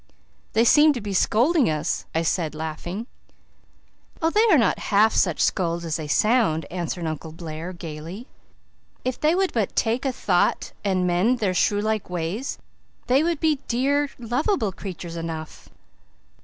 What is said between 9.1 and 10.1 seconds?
they would but 'tak